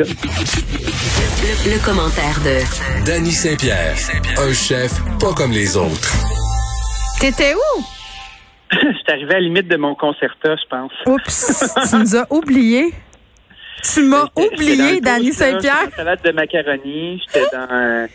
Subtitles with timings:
[0.00, 0.06] Le,
[1.70, 3.94] le commentaire de Danny Saint-Pierre,
[4.38, 4.90] un chef
[5.20, 6.10] pas comme les autres.
[7.20, 7.82] T'étais où?
[8.72, 10.90] Je suis arrivé à la limite de mon concerta, je pense.
[11.06, 12.92] Oups, tu nous as oublié.
[13.84, 15.82] Tu m'as J'étais- j'étais oublié, Danny Saint-Pierre.
[15.84, 18.08] j'étais salade de macaroni, j'étais dans,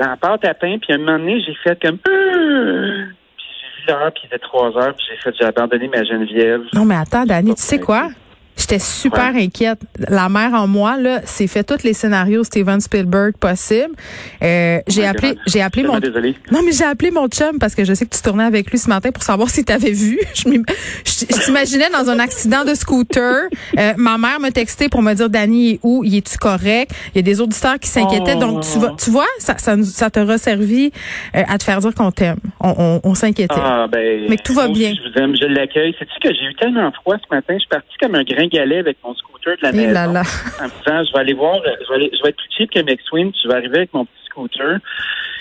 [0.00, 1.98] dans la pâte à pain, puis à un moment donné, j'ai fait comme...
[2.08, 3.04] Euh,
[3.36, 6.02] Puis j'ai vu l'heure, puis il était trois heures, puis j'ai fait, j'ai abandonné ma
[6.02, 6.62] Geneviève.
[6.72, 8.08] Non, mais attends, Danny, tu sais quoi?
[8.56, 9.80] J'étais super inquiète.
[10.08, 13.94] La mère en moi, là, s'est fait tous les scénarios Steven Spielberg possibles.
[14.42, 15.98] Euh, j'ai appelé, j'ai appelé mon.
[15.98, 16.34] désolé.
[16.50, 18.78] Non, mais j'ai appelé mon chum parce que je sais que tu tournais avec lui
[18.78, 20.18] ce matin pour savoir si t'avais vu.
[20.34, 23.48] Je t'imaginais dans un accident de scooter.
[23.78, 26.02] Euh, ma mère m'a texté pour me dire, Danny, il est où?
[26.04, 26.92] Il est-tu correct?
[27.14, 28.34] Il y a des auditeurs qui s'inquiétaient.
[28.36, 28.40] Oh.
[28.40, 30.92] Donc, tu vois, tu vois, ça, ça, nous- ça te resservi
[31.34, 32.36] euh, à te faire dire qu'on t'aime.
[32.60, 33.54] On, on, on s'inquiétait.
[33.56, 34.92] Ah, ben, Mais que tout va bien.
[34.94, 35.94] Je vous aime, je l'accueille.
[35.98, 38.24] Sais-tu que j'ai eu tellement froid ce matin, je suis parti comme un
[38.54, 39.92] avec mon scooter de la maison.
[39.92, 40.22] là là.
[40.60, 42.70] En me disant, je vais aller voir, je vais, aller- je vais être plus cheap
[42.70, 44.78] que McSween, puis je vais arriver avec mon petit scooter.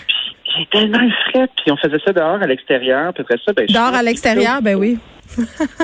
[0.08, 0.16] Puis
[0.58, 3.94] j'ai tellement frais, puis on faisait ça dehors à l'extérieur, puis après ça, ben, Dehors
[3.94, 4.98] à l'extérieur, ben oui.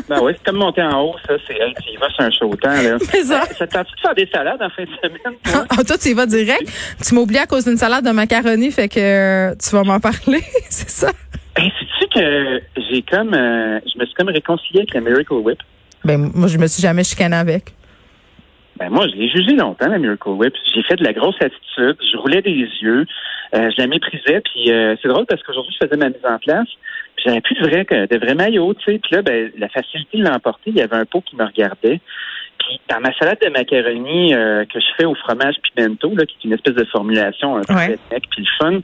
[0.07, 2.29] Ben oui, c'est comme monter en haut, ça, c'est, hey, tu y vas sur un
[2.31, 2.97] chaud temps, là.
[3.13, 5.35] Mais ça- Ça te tente de faire des salades en fin de semaine?
[5.43, 5.65] toi?
[5.69, 6.71] Ah, toi, tu y vas direct?
[7.05, 9.99] Tu m'as oublié à cause d'une salade de macaroni, fait que euh, tu vas m'en
[9.99, 11.11] parler, c'est ça?
[11.57, 15.59] Hey, sais-tu que j'ai comme, euh, je me suis comme réconcilié avec la Miracle Whip?
[16.03, 17.73] Ben, moi, je me suis jamais chicanée avec.
[18.77, 20.53] Ben moi, je l'ai jugé longtemps, la Miracle Whip.
[20.73, 22.49] J'ai fait de la grosse attitude, je roulais des
[22.81, 23.05] yeux,
[23.53, 26.39] euh, je la méprisais, puis euh, c'est drôle parce qu'aujourd'hui, je faisais ma mise en
[26.39, 26.67] place,
[27.15, 30.17] puis j'avais plus de vrai, de vrai maillot, tu sais, puis là, ben, la facilité
[30.17, 31.99] de l'emporter, il y avait un pot qui me regardait.
[32.57, 36.35] Puis dans ma salade de macaroni euh, que je fais au fromage pimento, là, qui
[36.39, 37.99] est une espèce de formulation un peu Ouais.
[38.09, 38.79] puis le fun,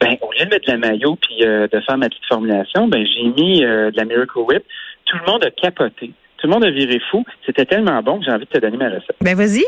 [0.00, 3.04] ben au lieu de mettre de la maillot puis de faire ma petite formulation, ben
[3.06, 4.62] j'ai mis de la Miracle Whip.
[5.04, 6.12] Tout le monde a capoté.
[6.38, 7.24] Tout le monde a viré fou.
[7.44, 9.16] C'était tellement bon que j'ai envie de te donner ma recette.
[9.20, 9.64] Ben, vas-y.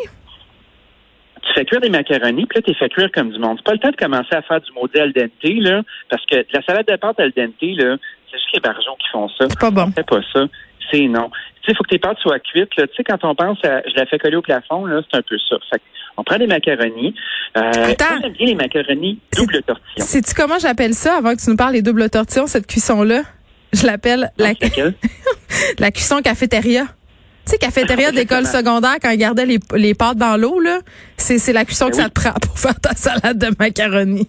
[1.43, 3.57] Tu fais cuire des macaronis, puis là, tu fais cuire comme du monde.
[3.59, 6.37] C'est pas le temps de commencer à faire du maudit al dente, là, parce que
[6.53, 7.97] la salade de pâte al dente, là,
[8.31, 9.47] c'est juste les barjots qui font ça.
[9.49, 9.91] C'est pas bon.
[9.97, 10.47] C'est pas ça.
[10.91, 11.31] C'est non.
[11.63, 12.77] Tu sais, il faut que tes pâtes soient cuites.
[12.77, 12.87] Là.
[12.87, 15.23] Tu sais, quand on pense à je la fais coller au plafond, là, c'est un
[15.23, 15.57] peu ça.
[15.71, 15.81] Fait
[16.17, 17.15] on prend des macaronis.
[17.57, 18.05] Euh, Attends.
[18.11, 20.05] moi, j'aime bien les macaronis double tortillon.
[20.07, 23.23] Sais-tu comment j'appelle ça avant que tu nous parles des doubles tortillons, cette cuisson-là?
[23.73, 24.51] Je l'appelle la?
[25.78, 26.84] la cuisson cafétéria.
[27.47, 30.78] Tu sais, cafétéria d'école secondaire, quand ils gardaient les, les pâtes dans l'eau, là,
[31.16, 32.03] c'est, c'est la cuisson Ben que oui.
[32.03, 34.28] ça te prend pour faire ta salade de macaroni.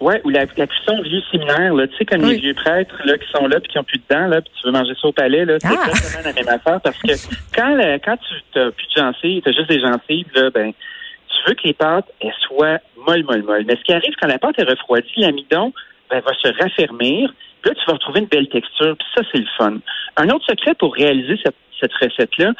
[0.00, 2.34] Ouais, ou la, la cuisson vieux séminaire, là, tu sais, comme Oui.
[2.34, 4.50] les vieux prêtres là, qui sont là puis qui ont plus de dents, là, puis
[4.60, 5.88] tu veux manger ça au palais, là, c'est Ah.
[5.88, 7.12] exactement la même affaire parce que
[7.54, 10.72] quand, la- quand tu n'as plus de gencives, tu as juste des gencives, là, ben,
[10.72, 13.64] tu veux que les pâtes elles soient molles, molles, molles.
[13.66, 15.72] Mais ce qui arrive quand la pâte est refroidie, l'amidon
[16.10, 17.32] ben, va se raffermir.
[17.64, 18.96] Là, tu vas retrouver une belle texture.
[18.96, 19.78] Puis ça, c'est le fun.
[20.16, 22.52] Un autre secret pour réaliser cette, cette recette-là,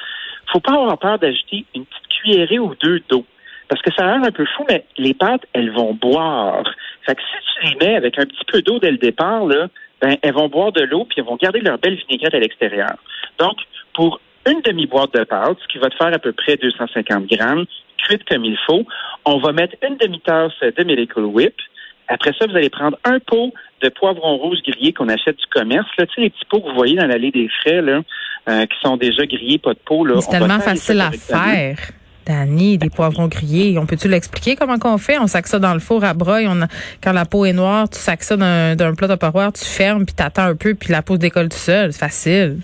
[0.53, 3.25] faut pas avoir peur d'ajouter une petite cuillerée ou deux d'eau.
[3.69, 6.65] Parce que ça a l'air un peu fou, mais les pâtes, elles vont boire.
[7.05, 9.69] Fait que si tu les mets avec un petit peu d'eau dès le départ, là,
[10.01, 12.97] ben, elles vont boire de l'eau puis elles vont garder leur belle vinaigrette à l'extérieur.
[13.39, 13.59] Donc,
[13.95, 17.67] pour une demi-boîte de pâtes, ce qui va te faire à peu près 250 grammes,
[17.99, 18.87] cuite comme il faut,
[19.25, 21.55] on va mettre une demi-tasse de Miracle Whip.
[22.09, 23.53] Après ça, vous allez prendre un pot
[23.83, 25.87] de poivrons rouges grillés qu'on achète du commerce.
[25.99, 26.07] Là.
[26.07, 28.01] Tu sais, les petits pots que vous voyez dans l'allée des frais, là,
[28.49, 30.05] euh, qui sont déjà grillés, pas de pot.
[30.05, 30.15] Là.
[30.21, 31.79] C'est tellement facile à faire.
[32.27, 33.79] Danny, des poivrons grillés.
[33.79, 35.19] On peut-tu l'expliquer comment qu'on fait?
[35.19, 36.45] On sac ça dans le four à broye.
[36.47, 36.67] On a-
[37.03, 40.15] quand la peau est noire, tu sacs ça d'un, d'un plat tupperware, tu fermes, puis
[40.15, 41.91] t'attends un peu, puis la peau se décolle tout seul.
[41.93, 42.59] C'est facile.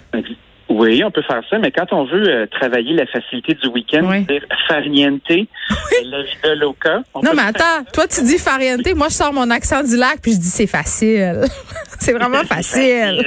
[0.76, 4.00] Oui, on peut faire ça, mais quand on veut euh, travailler la facilité du week-end,
[4.10, 4.22] Oui.
[4.24, 7.02] dire farniente, la vida loca.
[7.14, 8.80] on Non, mais attends, toi, tu dis fariente.
[8.96, 11.42] Moi, je sors mon accent du lac, puis je dis c'est facile.
[12.00, 13.24] c'est vraiment facile.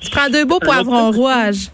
[0.00, 1.68] Tu prends deux beaux poivrons rouges.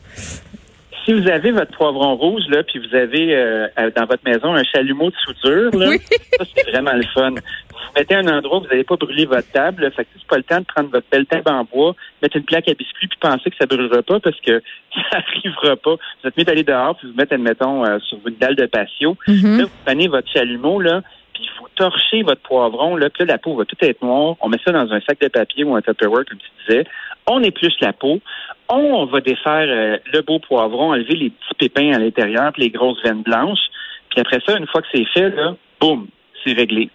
[1.07, 4.53] Si vous avez votre poivron rouge, là, puis vous avez euh, euh, dans votre maison
[4.55, 5.99] un chalumeau de soudure, là, Oui.
[6.37, 7.31] ça, c'est vraiment le fun.
[7.31, 10.27] Vous mettez un endroit où vous n'allez pas brûler votre table, là, fait que c'est
[10.27, 13.07] pas le temps de prendre votre belle table en bois, mettre une plaque à biscuits,
[13.07, 14.61] puis penser que ça brûlera pas parce que
[15.11, 15.95] ça arrivera pas.
[15.95, 19.17] Vous êtes mieux d'aller dehors, puis vous mettre, admettons, euh, sur une dalle de patio.
[19.29, 19.59] Mhm.
[19.59, 21.03] Là, vous prenez votre chalumeau, là,
[21.37, 24.37] puis vous torchez votre poivron, là, là, la peau va tout être noire.
[24.41, 26.85] On met ça dans un sac de papier ou un Tupperware, comme tu disais.
[27.27, 28.21] On épluche la peau.
[28.69, 32.71] On va défaire euh, le beau poivron, enlever les petits pépins à l'intérieur, puis les
[32.71, 33.67] grosses veines blanches.
[34.11, 36.09] Puis après ça, une fois que c'est fait, là, boum,
[36.45, 36.91] c'est réglé.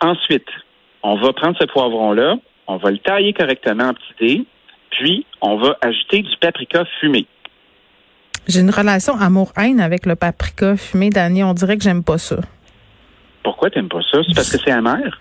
[0.00, 0.48] Ensuite,
[1.02, 2.36] on va prendre ce poivron-là,
[2.66, 4.44] on va le tailler correctement en petits dés,
[4.90, 7.26] puis on va ajouter du paprika fumé.
[8.46, 11.44] J'ai une relation amour-haine avec le paprika fumé, Dani.
[11.44, 12.36] On dirait que j'aime pas ça.
[13.44, 14.18] Pourquoi t'aimes pas ça?
[14.26, 15.20] C'est parce que c'est amer?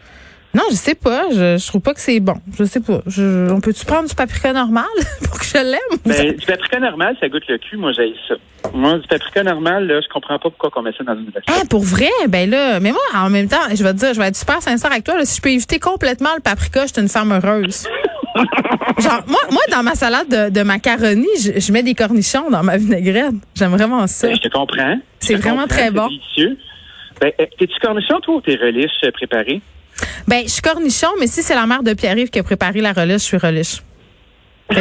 [0.54, 1.24] Non, je sais pas.
[1.32, 2.36] Je, je trouve pas que c'est bon.
[2.58, 3.02] Je sais pas.
[3.08, 4.86] Je, on peut-tu prendre du paprika normal
[5.26, 6.00] pour que je l'aime?
[6.06, 7.78] Ben, du paprika normal, ça goûte le cul.
[7.78, 8.36] Moi, j'ai ça.
[8.72, 11.44] Moi, du paprika normal, là, je comprends pas pourquoi on met ça dans une recette.
[11.48, 12.12] Ah, pour vrai?
[12.30, 14.62] Ben là, mais moi, en même temps, je vais te dire, je vais être super
[14.62, 15.18] sincère avec toi.
[15.18, 17.88] Là, si je peux éviter complètement le paprika, je suis une femme heureuse.
[19.00, 22.64] Genre, moi, moi, dans ma salade de, de macaroni, je, je, mets des cornichons dans
[22.64, 23.34] ma vinaigrette.
[23.56, 24.28] J'aime vraiment ça.
[24.28, 25.00] Ben, je te comprends.
[25.20, 26.08] C'est vraiment comprends, très bon.
[26.08, 26.58] délicieux.
[27.22, 29.62] Ben, euh, t'es-tu cornichon, toi, ou t'es relish euh, préparé?
[30.28, 32.94] Ben, je suis cornichon, mais si c'est la mère de Pierre-Yves qui a préparé la
[32.94, 33.78] relish, je suis relish.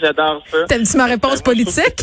[0.00, 0.64] J'adore ça.
[0.68, 2.02] T'aimes-tu ma réponse politique?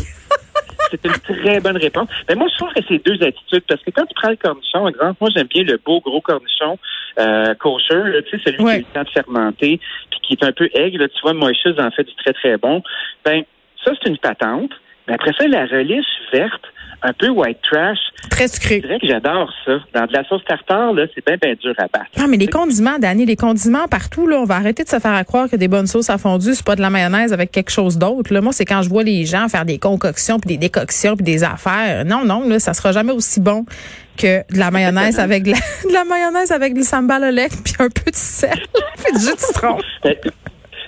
[0.90, 1.12] c'est une
[1.42, 2.08] très bonne réponse.
[2.28, 3.62] Mais moi, je trouve que c'est deux attitudes.
[3.68, 6.78] Parce que quand tu prends le cornichon, exemple, moi, j'aime bien le beau gros cornichon
[7.18, 8.70] euh, kosher, tu sais, celui Ouais.
[8.72, 10.98] qui a eu le temps de fermenter, puis qui est un peu aigre.
[10.98, 11.08] là.
[11.08, 12.82] Tu vois, Moïse en fait du très, très bon.
[13.24, 13.42] Ben,
[13.84, 14.70] ça, c'est une patente.
[15.06, 16.64] Mais après ça, la relish verte,
[17.02, 17.98] un peu white trash,
[18.30, 18.80] Très je sucré.
[18.80, 19.72] dirais que j'adore ça.
[19.94, 22.10] Dans de la sauce tartare, là, c'est bien, bien dur à battre.
[22.18, 25.14] Non, mais les condiments, Dani, les condiments partout, là, on va arrêter de se faire
[25.14, 27.70] à croire que des bonnes sauces à fondue, c'est pas de la mayonnaise avec quelque
[27.70, 28.32] chose d'autre.
[28.34, 31.24] Là, moi, c'est quand je vois les gens faire des concoctions, puis des décoctions, puis
[31.24, 32.04] des affaires.
[32.04, 33.64] Non, non, là, ça sera jamais aussi bon
[34.16, 35.56] que de la mayonnaise avec de la,
[35.88, 38.50] de la mayonnaise avec du sambal au lait, puis un peu de sel,
[39.04, 39.78] puis du jus de citron.
[40.02, 40.16] Ben,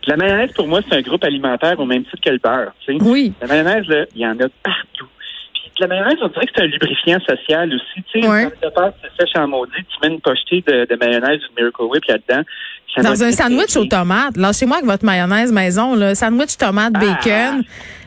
[0.06, 2.72] La mayonnaise, pour moi, c'est un groupe alimentaire au même titre que le beurre.
[2.84, 3.04] tu sais.
[3.04, 3.32] Oui.
[3.40, 5.06] La mayonnaise, là, il y en a partout.
[5.78, 8.04] La mayonnaise, on dirait que c'est un lubrifiant social aussi.
[8.12, 8.48] Tu sais, Ouais.
[8.60, 11.54] quand ta pâte se sèche en maudit, tu mets une pochetée de, de mayonnaise ou
[11.56, 12.42] de Miracle Whip là-dedans.
[12.98, 14.36] Dans un sandwich aux tomates.
[14.36, 16.14] Lâchez-moi avec votre mayonnaise maison, là.
[16.14, 17.62] Sandwich tomate bacon.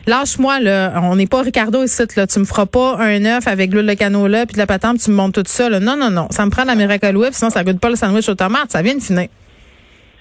[0.06, 0.92] Lâche-moi, là.
[1.02, 2.26] On n'est pas Ricardo ici, là.
[2.26, 5.06] Tu me feras pas un œuf avec l'huile de canola puis de la patente puis
[5.06, 5.80] tu me montes tout ça, là.
[5.80, 6.28] Non, non, non.
[6.30, 8.70] Ça me prend de la Miracle Whip, sinon ça goûte pas le sandwich aux tomates.
[8.70, 9.28] Ça vient de finir.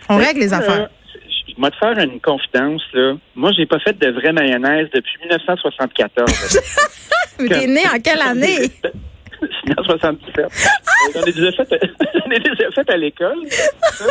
[0.10, 0.90] On Ben, règle les affaires.
[1.56, 3.14] Je vais te faire une confidence, là.
[3.36, 6.60] Moi, j'ai pas fait de vraie mayonnaise depuis 1974.
[7.40, 8.70] Mais t'es né en quelle année?
[9.66, 10.46] Né en 77.
[11.14, 11.68] J'en ai déjà fait,
[12.16, 13.38] j'en ai déjà fait à l'école.
[13.50, 14.06] ça.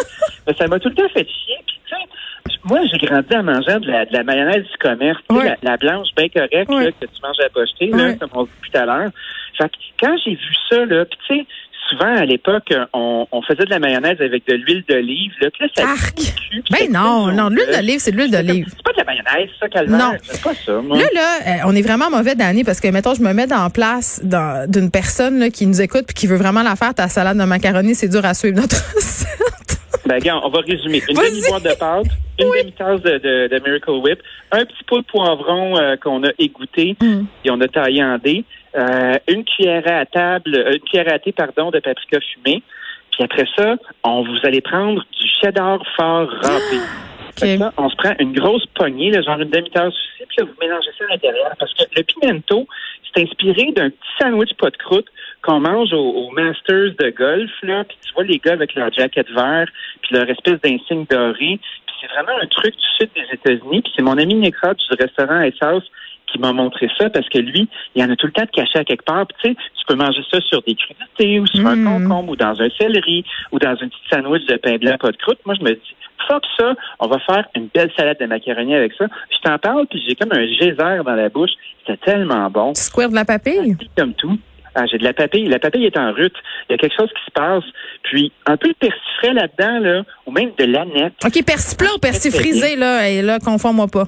[0.46, 1.56] Mais ça m'a tout le temps fait chier.
[1.66, 5.18] Puis, tu sais, moi, j'ai grandi en mangeant de la, de la mayonnaise du commerce.
[5.30, 5.56] Tu sais, Ouais.
[5.62, 7.48] la, la blanche bien correcte là, que tu manges à
[7.96, 8.16] là, Ouais.
[8.18, 9.10] comme on dit tout à l'heure.
[9.58, 11.46] Fait que quand j'ai vu ça, là, puis tu sais,
[11.92, 15.32] souvent à l'époque, on, on faisait de la mayonnaise avec de l'huile d'olive.
[15.40, 16.14] Là, là, ça Arc!
[16.16, 18.66] cul, Ben non, non, de l'huile le- d'olive, c'est de l'huile d'olive.
[18.68, 19.98] C'est pas de la mayonnaise, ça, calvaire.
[19.98, 20.12] Non.
[20.22, 20.98] C'est pas ça, moi.
[20.98, 23.62] Là, là, euh, on est vraiment mauvais d'année parce que, mettons, je me mets dans
[23.62, 27.08] la place d'une personne là, qui nous écoute puis qui veut vraiment la faire, ta
[27.08, 29.78] salade de macaroni, c'est dur à suivre notre recette.
[30.06, 31.00] Ben, regarde, on va résumer.
[31.08, 31.30] Une Vas-y.
[31.30, 32.06] demi-boîte de pâte,
[32.40, 34.18] une demi-tasse de, de, de Miracle Whip,
[34.50, 37.22] un petit pot de poivron euh, qu'on a égoutté Mm.
[37.44, 38.44] et on a taillé en dés,
[38.76, 42.62] euh, une cuillère à table, euh, une cuillère à thé, pardon, de paprika fumé.
[43.10, 46.78] Puis après ça, on vous allez prendre du cheddar fort râpé.
[47.58, 50.54] Là, on se prend une grosse poignée, là, genre une demi-tasse aussi, puis là, vous
[50.60, 51.50] mélangez ça à l'intérieur.
[51.58, 52.68] Parce que le pimento,
[53.02, 55.06] c'est inspiré d'un petit sandwich pas de croûte
[55.42, 58.92] qu'on mange au, au Masters de golf, là, puis tu vois les gars avec leur
[58.92, 59.66] jacket vert,
[60.02, 61.58] puis leur espèce d'insigne doré.
[61.86, 63.82] Puis c'est vraiment un truc du sud des États-Unis.
[63.82, 65.90] Puis c'est mon ami Necrot du restaurant House
[66.32, 68.50] qui m'a montré ça parce que lui, il y en a tout le temps de
[68.50, 69.26] caché à quelque part.
[69.26, 71.84] Puis tu sais, tu peux manger ça sur des crudités ou sur un Mm.
[72.08, 75.16] concombre ou dans un céleri ou dans une petite sandwich de pain blanc pas de
[75.16, 75.38] croûte.
[75.44, 75.96] Moi, je me dis,
[76.28, 79.06] fuck ça, on va faire une belle salade de macaroni avec ça.
[79.30, 81.50] Je t'en parle, puis j'ai comme un geyser dans la bouche.
[81.86, 82.72] C'était tellement bon.
[82.72, 83.76] Tu square de la papille?
[83.96, 84.38] Comme tout.
[84.74, 85.48] Ah, j'ai de la papille.
[85.48, 86.32] La papille est en rut.
[86.68, 87.64] Il y a quelque chose qui se passe.
[88.04, 91.12] Puis, un peu de persil frais là-dedans, là, ou même de l'aneth.
[91.24, 94.06] OK, persil plat ou persil Très, très frisé, là, et là, confonds-moi pas.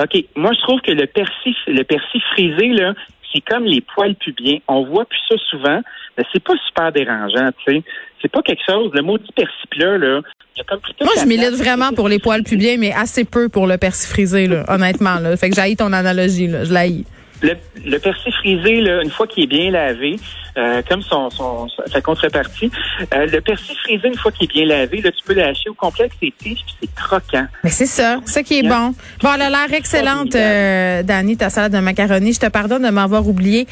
[0.00, 0.24] OK.
[0.36, 2.94] Moi, je trouve que le persil, le persil frisé, là,
[3.32, 4.58] c'est comme les poils pubiens.
[4.68, 5.80] On voit plus ça souvent,
[6.16, 7.82] mais c'est pas super dérangeant, tu sais.
[8.22, 8.90] C'est pas quelque chose.
[8.94, 10.22] Le maudit persil plat, là,
[10.66, 14.08] comme Moi, je milite vraiment pour les poils pubiens, mais assez peu pour le persil
[14.08, 15.18] frisé, là, honnêtement.
[15.18, 15.36] Là.
[15.36, 16.64] Fait que j'haïs ton analogie, là.
[16.64, 17.04] Je l'haïs.
[17.42, 20.16] Le, le persil frisé, là, une fois qu'il est bien lavé,
[20.56, 22.70] euh, comme son, son, sa contrepartie,
[23.14, 25.74] euh, le persil frisé, une fois qu'il est bien lavé, là, tu peux lâcher au
[25.74, 27.46] complet avec ses tiges, puis c'est croquant.
[27.62, 28.94] Mais c'est ça, ça qui est bon.
[29.22, 32.32] Bon, elle a l'air excellente, euh, Dani, ta salade de macaroni.
[32.32, 33.66] Je te pardonne de m'avoir oublié.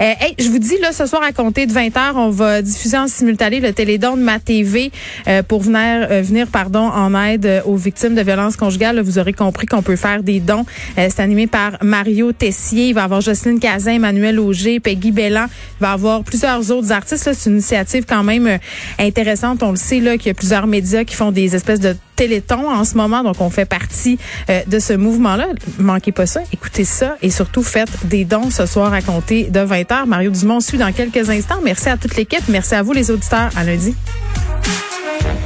[0.00, 2.62] Euh, hey, je vous dis, là, ce soir, à compter de 20 h on va
[2.62, 4.90] diffuser en simultané le télédon de ma TV
[5.26, 8.96] euh, pour venir, euh, venir pardon, en aide aux victimes de violences conjugales.
[8.96, 10.64] Là, vous aurez compris qu'on peut faire des dons.
[10.98, 12.88] Euh, c'est animé par Mario Tessier.
[12.88, 15.46] Il va y avoir Jocelyne Cazin, Emmanuel Auger, Peggy Bellan.
[15.46, 17.30] Il va y avoir plusieurs autres artistes.
[17.32, 18.58] C'est une initiative quand même euh,
[18.98, 19.62] intéressante.
[19.62, 22.70] On le sait là qu'il y a plusieurs médias qui font des espèces de télétons
[22.70, 23.22] en ce moment.
[23.22, 24.18] Donc, on fait partie
[24.50, 25.46] euh, de ce mouvement-là.
[25.78, 26.40] Manquez pas ça.
[26.52, 30.06] Écoutez ça et surtout faites des dons ce soir à compter de 20h.
[30.06, 31.60] Mario Dumont suit dans quelques instants.
[31.64, 32.42] Merci à toute l'équipe.
[32.48, 33.50] Merci à vous, les auditeurs.
[33.56, 33.94] À lundi.